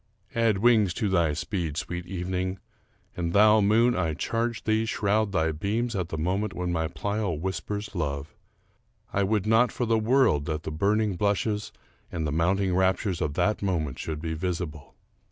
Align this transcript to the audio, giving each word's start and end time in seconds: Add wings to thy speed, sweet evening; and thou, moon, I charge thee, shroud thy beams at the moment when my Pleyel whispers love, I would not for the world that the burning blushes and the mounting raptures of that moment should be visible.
Add 0.33 0.57
wings 0.57 0.95
to 0.95 1.09
thy 1.09 1.33
speed, 1.33 1.77
sweet 1.77 2.07
evening; 2.07 2.57
and 3.15 3.33
thou, 3.33 3.61
moon, 3.61 3.95
I 3.95 4.15
charge 4.15 4.63
thee, 4.63 4.87
shroud 4.87 5.31
thy 5.31 5.51
beams 5.51 5.95
at 5.95 6.09
the 6.09 6.17
moment 6.17 6.55
when 6.55 6.71
my 6.71 6.87
Pleyel 6.87 7.37
whispers 7.39 7.93
love, 7.93 8.33
I 9.13 9.21
would 9.21 9.45
not 9.45 9.71
for 9.71 9.85
the 9.85 9.99
world 9.99 10.45
that 10.45 10.63
the 10.63 10.71
burning 10.71 11.17
blushes 11.17 11.71
and 12.11 12.25
the 12.25 12.31
mounting 12.31 12.73
raptures 12.75 13.21
of 13.21 13.35
that 13.35 13.61
moment 13.61 13.99
should 13.99 14.23
be 14.23 14.33
visible. 14.33 14.95